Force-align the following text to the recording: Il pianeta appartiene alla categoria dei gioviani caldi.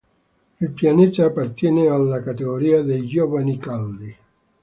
Il 0.61 0.71
pianeta 0.71 1.25
appartiene 1.25 1.85
alla 1.85 2.23
categoria 2.23 2.81
dei 2.81 3.05
gioviani 3.05 3.59
caldi. 3.59 4.15